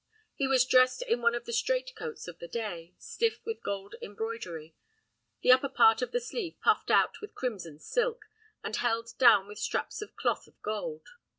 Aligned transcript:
He 0.33 0.47
was 0.47 0.65
dressed 0.65 1.03
in 1.03 1.21
one 1.21 1.35
of 1.35 1.45
the 1.45 1.53
strait 1.53 1.95
coats 1.95 2.27
of 2.27 2.39
the 2.39 2.47
day, 2.47 2.95
stiff 2.97 3.39
with 3.45 3.61
gold 3.61 3.93
embroidery, 4.01 4.73
the 5.43 5.51
upper 5.51 5.69
part 5.69 6.01
of 6.01 6.11
the 6.11 6.19
sleeve 6.19 6.55
puffed 6.63 6.89
out 6.89 7.21
with 7.21 7.35
crimson 7.35 7.77
silk, 7.77 8.25
and 8.63 8.75
held 8.75 9.11
down 9.19 9.47
with 9.47 9.59
straps 9.59 10.01
of 10.01 10.15
cloth 10.15 10.47
of 10.47 10.59
gold. 10.63 11.05